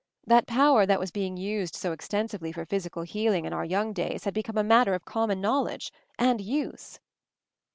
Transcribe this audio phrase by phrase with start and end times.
[0.25, 3.93] That power that was being used so extensively for physical heal ing in our young
[3.93, 6.99] days had become a matter of common knowledge— and use."